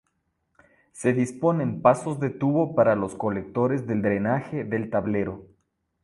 [0.93, 5.45] Se disponen pasos de tubo para los colectores del drenaje del tablero.